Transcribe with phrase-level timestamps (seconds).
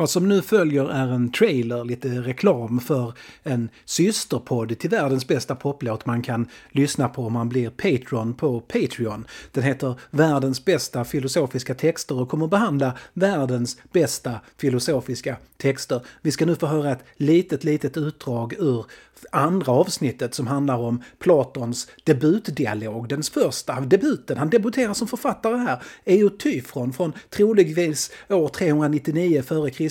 [0.00, 5.54] Vad som nu följer är en trailer, lite reklam för en systerpodd till världens bästa
[5.54, 9.26] poplåt man kan lyssna på om man blir Patreon på Patreon.
[9.52, 16.00] Den heter Världens bästa filosofiska texter och kommer behandla världens bästa filosofiska texter.
[16.22, 18.84] Vi ska nu få höra ett litet, litet utdrag ur
[19.30, 24.38] andra avsnittet som handlar om Platons debutdialog, den första debuten.
[24.38, 25.82] Han debuterar som författare här.
[26.04, 29.88] Eutyfron från troligtvis år 399 f.Kr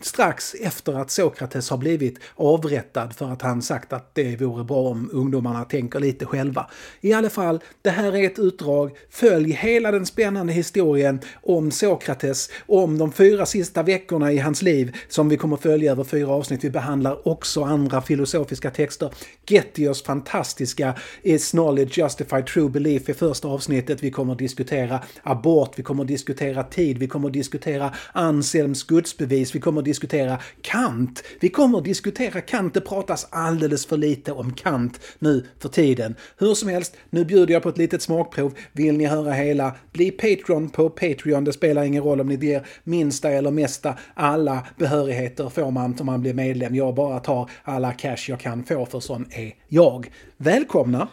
[0.00, 4.88] strax efter att Sokrates har blivit avrättad för att han sagt att det vore bra
[4.88, 6.70] om ungdomarna tänker lite själva.
[7.00, 8.90] I alla fall, det här är ett utdrag.
[9.10, 14.96] Följ hela den spännande historien om Sokrates, om de fyra sista veckorna i hans liv
[15.08, 16.64] som vi kommer följa över fyra avsnitt.
[16.64, 19.10] Vi behandlar också andra filosofiska texter.
[19.46, 24.02] Gettios fantastiska Is knowledge justified true belief i första avsnittet.
[24.02, 28.82] Vi kommer att diskutera abort, vi kommer att diskutera tid, vi kommer att diskutera Anselms
[28.82, 31.22] gudsbevis, vi kommer att diskutera Kant.
[31.40, 36.14] Vi kommer att diskutera Kant, det pratas alldeles för lite om Kant nu för tiden.
[36.38, 38.54] Hur som helst, nu bjuder jag på ett litet smakprov.
[38.72, 41.44] Vill ni höra hela, bli Patreon på Patreon.
[41.44, 43.94] Det spelar ingen roll om ni ger minsta eller mesta.
[44.14, 46.74] Alla behörigheter får man om man blir medlem.
[46.74, 50.10] Jag bara tar alla cash jag kan få för sån är jag.
[50.36, 51.08] Välkomna!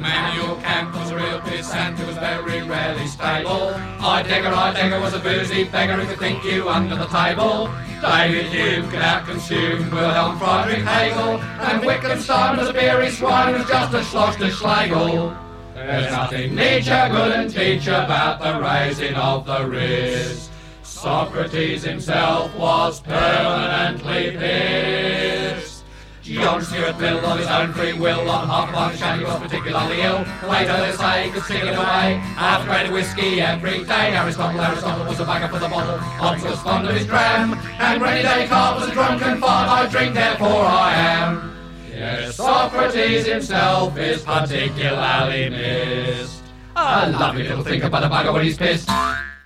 [0.00, 1.98] Manuel Kant
[3.18, 3.72] was a real pissant who was very rarely stable.
[4.00, 7.70] Heidegger, Heidegger was a boozy beggar who could think you under the table.
[8.00, 11.40] David Hume could outconsume Wilhelm Friedrich Hegel.
[11.40, 15.36] And Wittgenstein was a beery swine who just a schloss to Schlegel.
[15.74, 20.50] There's nothing Nietzsche couldn't teach about the raising of the wrist.
[20.82, 25.71] Socrates himself was permanently pissed.
[26.34, 30.24] John Stuart Mill, of his own free will, on half one shanty was particularly ill.
[30.48, 34.16] Later they say could stick it away, half a grade of whiskey every day.
[34.16, 35.98] Aristotle, Aristotle was a bagger for the bottle.
[35.98, 39.68] Hobbes was fond of his dram, and Rennie Descartes was a drunken fart.
[39.68, 41.52] I drink, therefore I am.
[41.90, 46.42] Yes, Socrates himself is particularly missed.
[46.74, 48.88] A lovely little thing about a bugger when he's pissed.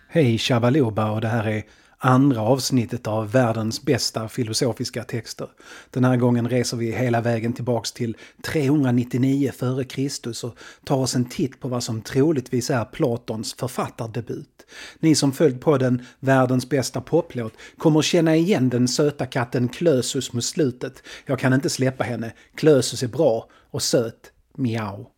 [0.08, 1.62] Hej Shabaluba och det här är
[1.98, 5.48] andra avsnittet av världens bästa filosofiska texter.
[5.90, 10.46] Den här gången reser vi hela vägen tillbaks till 399 f.Kr.
[10.46, 14.66] och tar oss en titt på vad som troligtvis är Platons författardebut.
[15.00, 20.32] Ni som följt på den världens bästa poplåt kommer känna igen den söta katten Klösus
[20.32, 21.02] mot slutet.
[21.26, 22.32] Jag kan inte släppa henne.
[22.54, 24.32] Klösus är bra och söt.
[24.56, 25.15] Miau.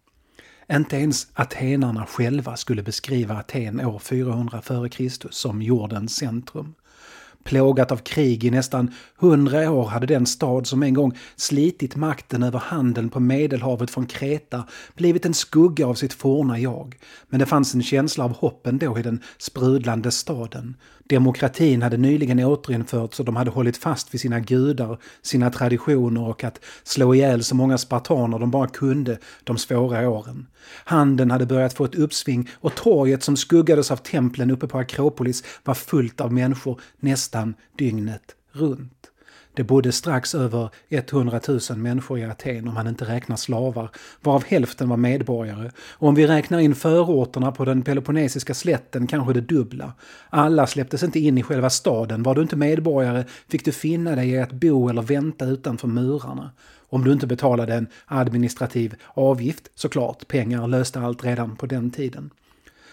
[0.72, 5.28] Inte ens atenarna själva skulle beskriva Aten år 400 f.Kr.
[5.30, 6.74] som jordens centrum.
[7.44, 12.42] Plågat av krig i nästan hundra år hade den stad som en gång slitit makten
[12.42, 16.96] över handeln på Medelhavet från Kreta blivit en skugga av sitt forna jag.
[17.28, 20.76] Men det fanns en känsla av hopp ändå i den sprudlande staden.
[21.08, 26.44] Demokratin hade nyligen återinförts och de hade hållit fast vid sina gudar, sina traditioner och
[26.44, 30.46] att slå ihjäl så många spartaner de bara kunde de svåra åren.
[30.84, 35.44] Handeln hade börjat få ett uppsving och torget som skuggades av templen uppe på Akropolis
[35.64, 39.10] var fullt av människor nästan nästan dygnet runt.
[39.54, 43.90] Det bodde strax över 100 000 människor i Aten om man inte räknar slavar,
[44.20, 45.70] varav hälften var medborgare.
[45.78, 49.92] Och om vi räknar in förorterna på den peloponnesiska slätten kanske det dubbla.
[50.30, 52.22] Alla släpptes inte in i själva staden.
[52.22, 56.50] Var du inte medborgare fick du finna dig i att bo eller vänta utanför murarna.
[56.88, 62.30] Om du inte betalade en administrativ avgift, såklart, pengar löste allt redan på den tiden.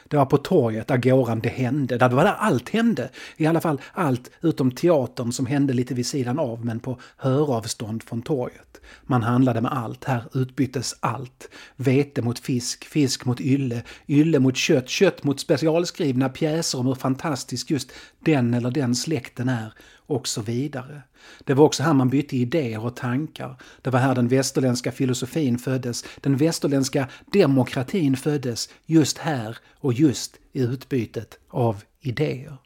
[0.10, 1.98] Det var på torget, agoran, det hände.
[1.98, 3.10] Det var där allt hände.
[3.38, 8.04] I alla fall allt utom teatern som hände lite vid sidan av men på höravstånd
[8.04, 8.82] från torget.
[9.04, 10.04] Man handlade med allt.
[10.04, 11.50] Här utbyttes allt.
[11.76, 16.96] Vete mot fisk, fisk mot ylle, ylle mot kött, kött mot specialskrivna pjäser om hur
[16.96, 19.74] fantastisk just den eller den släkten är
[20.08, 21.02] och så vidare.
[21.44, 23.56] Det var också här man bytte idéer och tankar.
[23.82, 26.06] Det var här den västerländska filosofin föddes.
[26.22, 32.58] Den västerländska demokratin föddes just här och just i utbytet av idéer.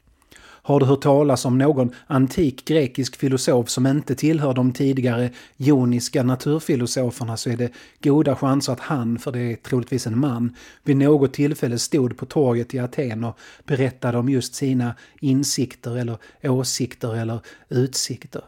[0.62, 6.22] Har du hört talas om någon antik grekisk filosof som inte tillhör de tidigare joniska
[6.22, 7.72] naturfilosoferna så är det
[8.02, 12.26] goda chanser att han, för det är troligtvis en man, vid något tillfälle stod på
[12.26, 18.42] torget i Aten och berättade om just sina insikter eller åsikter eller utsikter.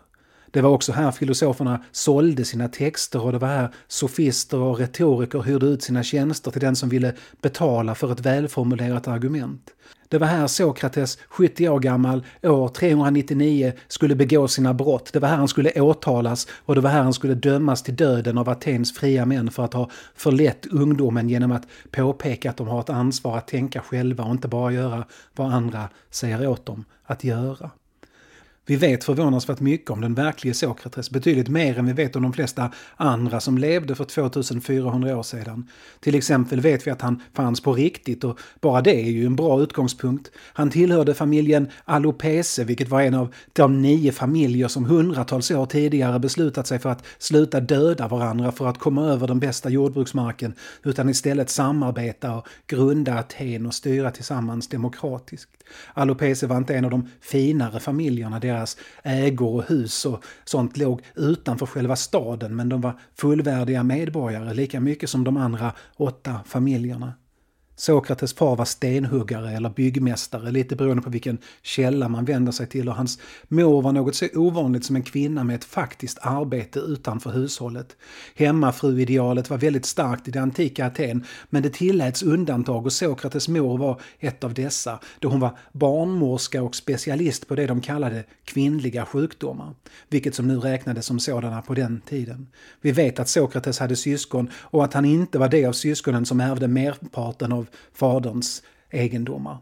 [0.53, 5.41] Det var också här filosoferna sålde sina texter och det var här sofister och retoriker
[5.41, 9.71] hyrde ut sina tjänster till den som ville betala för ett välformulerat argument.
[10.09, 15.11] Det var här Sokrates, 70 år gammal, år 399, skulle begå sina brott.
[15.13, 18.39] Det var här han skulle åtalas och det var här han skulle dömas till döden
[18.39, 22.81] av Atens fria män för att ha förlett ungdomen genom att påpeka att de har
[22.81, 25.05] ett ansvar att tänka själva och inte bara göra
[25.37, 27.71] vad andra säger åt dem att göra.
[28.67, 32.33] Vi vet förvånansvärt mycket om den verkliga Sokrates, betydligt mer än vi vet om de
[32.33, 35.69] flesta andra som levde för 2400 år sedan.
[36.01, 39.37] Till exempel vet vi att han fanns på riktigt och bara det är ju en
[39.37, 40.31] bra utgångspunkt.
[40.37, 46.19] Han tillhörde familjen Alopese, vilket var en av de nio familjer som hundratals år tidigare
[46.19, 51.09] beslutat sig för att sluta döda varandra för att komma över den bästa jordbruksmarken, utan
[51.09, 55.51] istället samarbeta och grunda Aten och styra tillsammans demokratiskt.
[55.95, 61.03] Alopese var inte en av de finare familjerna, deras ägor och hus och sånt låg
[61.15, 67.13] utanför själva staden men de var fullvärdiga medborgare lika mycket som de andra åtta familjerna.
[67.77, 72.89] Sokrates far var stenhuggare eller byggmästare, lite beroende på vilken källa man vänder sig till
[72.89, 77.31] och hans mor var något så ovanligt som en kvinna med ett faktiskt arbete utanför
[77.31, 77.97] hushållet.
[78.35, 83.79] Hemmafruidealet var väldigt starkt i det antika Aten, men det tilläts undantag och Sokrates mor
[83.79, 89.07] var ett av dessa, då hon var barnmorska och specialist på det de kallade kvinnliga
[89.07, 89.75] sjukdomar,
[90.09, 92.47] vilket som nu räknades som sådana på den tiden.
[92.81, 96.41] Vi vet att Sokrates hade syskon och att han inte var det av syskonen som
[96.41, 99.59] ärvde merparten av av faderns egendomar.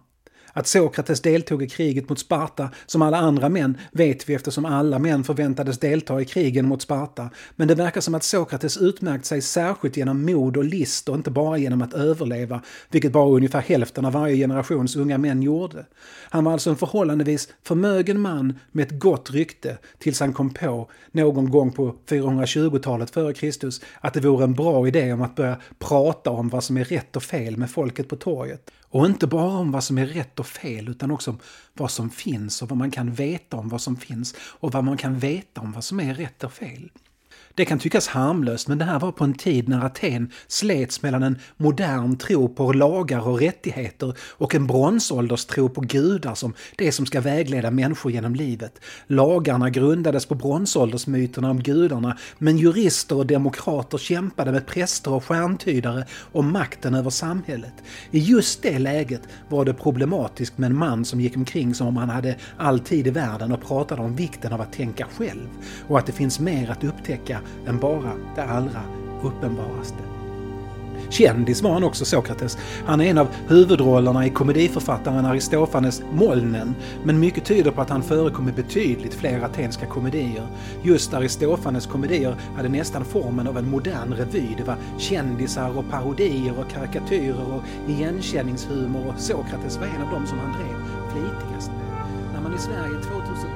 [0.53, 4.99] Att Sokrates deltog i kriget mot Sparta som alla andra män vet vi eftersom alla
[4.99, 7.31] män förväntades delta i krigen mot Sparta.
[7.57, 11.31] Men det verkar som att Sokrates utmärkt sig särskilt genom mod och list och inte
[11.31, 15.87] bara genom att överleva, vilket bara ungefär hälften av varje generations unga män gjorde.
[16.31, 20.91] Han var alltså en förhållandevis förmögen man med ett gott rykte tills han kom på,
[21.13, 25.57] någon gång på 420-talet före Kristus, att det vore en bra idé om att börja
[25.79, 28.71] prata om vad som är rätt och fel med folket på torget.
[28.91, 31.39] Och inte bara om vad som är rätt och fel utan också om
[31.75, 34.97] vad som finns och vad man kan veta om vad som finns och vad man
[34.97, 36.91] kan veta om vad som är rätt och fel.
[37.55, 41.23] Det kan tyckas harmlöst men det här var på en tid när Aten slets mellan
[41.23, 47.07] en modern tro på lagar och rättigheter och en bronsålderstro på gudar som det som
[47.07, 48.81] ska vägleda människor genom livet.
[49.07, 56.05] Lagarna grundades på bronsåldersmyterna om gudarna men jurister och demokrater kämpade med präster och stjärntydare
[56.33, 57.75] om makten över samhället.
[58.11, 61.97] I just det läget var det problematiskt med en man som gick omkring som om
[61.97, 65.49] han hade all tid i världen och pratade om vikten av att tänka själv
[65.89, 67.30] och att det finns mer att upptäcka
[67.67, 68.81] än bara det allra
[69.23, 70.03] uppenbaraste.
[71.11, 72.59] Kändis var han också, Sokrates.
[72.87, 76.75] Han är en av huvudrollerna i komediförfattaren Aristofanes Molnen,
[77.05, 80.47] men mycket tyder på att han förekom i betydligt fler atenska komedier.
[80.83, 84.55] Just Aristofanes komedier hade nästan formen av en modern revy.
[84.57, 90.27] Det var kändisar och parodier och karikatyrer och igenkänningshumor och Sokrates var en av dem
[90.27, 90.77] som han drev
[91.13, 91.91] flitigast med.
[92.35, 93.50] När man i Sverige 2000